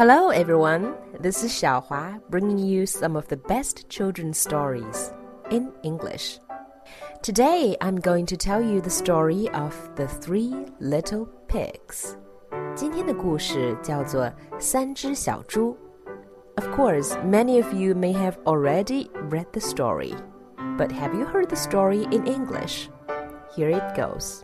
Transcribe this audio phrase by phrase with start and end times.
[0.00, 0.94] Hello, everyone.
[1.20, 5.12] This is Xiaohua bringing you some of the best children's stories
[5.50, 6.38] in English.
[7.22, 12.16] Today, I'm going to tell you the story of the three little pigs.
[12.74, 15.76] 今天的故事叫做三只小猪。
[16.56, 20.14] Of course, many of you may have already read the story,
[20.78, 22.88] but have you heard the story in English?
[23.54, 24.42] Here it goes.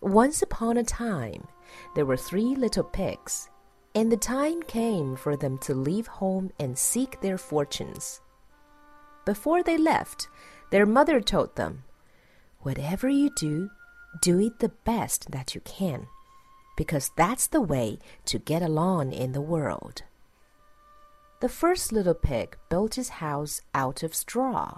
[0.00, 1.46] Once upon a time,
[1.94, 3.50] there were three little pigs,
[3.97, 8.21] and the time came for them to leave home and seek their fortunes.
[9.25, 10.27] Before they left,
[10.69, 11.83] their mother told them,
[12.59, 13.71] Whatever you do,
[14.21, 16.05] do it the best that you can,
[16.77, 20.03] because that's the way to get along in the world.
[21.41, 24.77] The first little pig built his house out of straw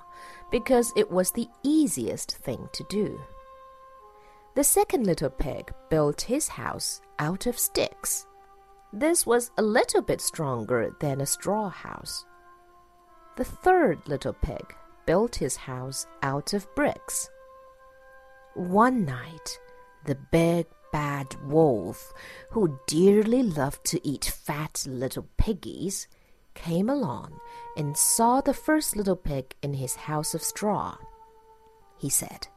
[0.50, 3.20] because it was the easiest thing to do.
[4.56, 8.26] The second little pig built his house out of sticks.
[8.92, 12.26] This was a little bit stronger than a straw house.
[13.38, 17.30] The third little pig built his house out of bricks.
[18.56, 19.60] One night,
[20.06, 22.12] the big bad wolf,
[22.50, 26.08] who dearly loved to eat fat little piggies,
[26.56, 27.40] came along
[27.78, 30.98] and saw the first little pig in his house of straw.
[32.00, 32.48] He said,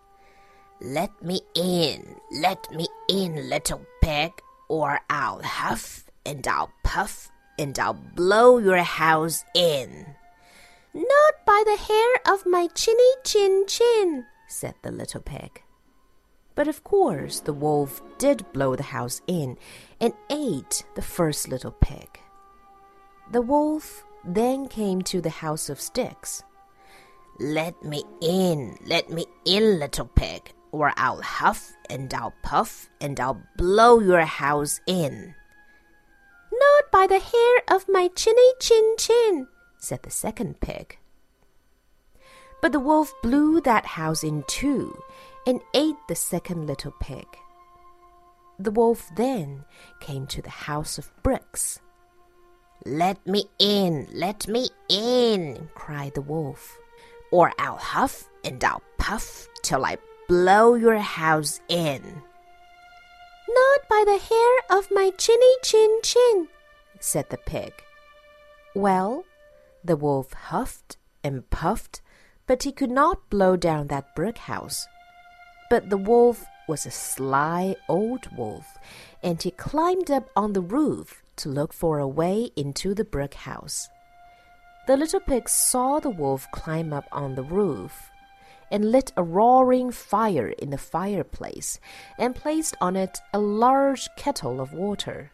[0.80, 4.32] Let me in, let me in, little pig,
[4.68, 10.06] or I'll huff and I'll puff and I'll blow your house in.
[10.94, 15.62] Not by the hair of my chinny chin chin, said the little pig.
[16.54, 19.56] But of course the wolf did blow the house in
[20.00, 22.18] and ate the first little pig.
[23.30, 26.42] The wolf then came to the house of sticks.
[27.40, 33.18] Let me in, let me in, little pig, or I'll huff and I'll puff and
[33.18, 35.34] I'll blow your house in.
[36.92, 39.48] By the hair of my chinny chin chin,
[39.78, 40.98] said the second pig.
[42.60, 45.02] But the wolf blew that house in too
[45.46, 47.26] and ate the second little pig.
[48.58, 49.64] The wolf then
[50.00, 51.80] came to the house of bricks.
[52.84, 56.76] Let me in, let me in, cried the wolf,
[57.30, 59.96] or I'll huff and I'll puff till I
[60.28, 62.02] blow your house in.
[63.48, 66.48] Not by the hair of my chinny chin chin,
[67.02, 67.72] said the pig.
[68.74, 69.24] Well,
[69.84, 72.00] the wolf huffed and puffed,
[72.46, 74.86] but he could not blow down that brick house.
[75.68, 78.78] But the wolf was a sly old wolf,
[79.22, 83.34] and he climbed up on the roof to look for a way into the brick
[83.34, 83.88] house.
[84.86, 88.10] The little pig saw the wolf climb up on the roof
[88.70, 91.78] and lit a roaring fire in the fireplace
[92.18, 95.30] and placed on it a large kettle of water.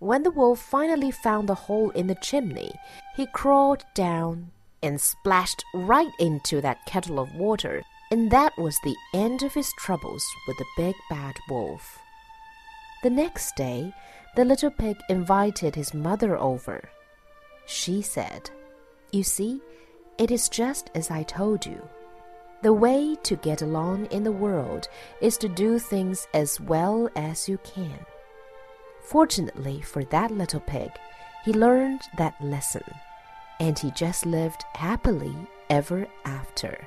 [0.00, 2.72] When the wolf finally found the hole in the chimney,
[3.16, 4.50] he crawled down
[4.82, 9.70] and splashed right into that kettle of water, and that was the end of his
[9.78, 11.98] troubles with the big bad wolf.
[13.02, 13.92] The next day,
[14.36, 16.88] the little pig invited his mother over.
[17.66, 18.48] She said,
[19.12, 19.60] You see,
[20.16, 21.86] it is just as I told you.
[22.62, 24.88] The way to get along in the world
[25.20, 28.06] is to do things as well as you can.
[29.02, 30.90] Fortunately for that little pig,
[31.44, 32.84] he learned that lesson,
[33.58, 35.34] and he just lived happily
[35.68, 36.86] ever after.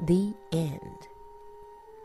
[0.00, 1.08] The end.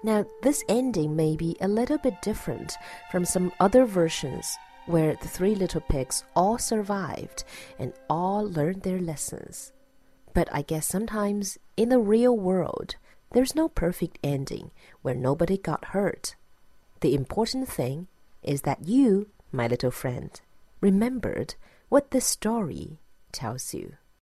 [0.03, 2.78] Now, this ending may be a little bit different
[3.12, 7.44] from some other versions where the three little pigs all survived
[7.78, 9.74] and all learned their lessons.
[10.34, 12.96] But I guess sometimes in the real world,
[13.31, 14.72] there's no perfect ending
[15.02, 16.36] where nobody got hurt.
[17.02, 18.08] The important thing
[18.44, 20.40] is that you, my little friend,
[20.82, 21.56] remembered
[21.90, 23.00] what this story
[23.32, 23.98] tells you.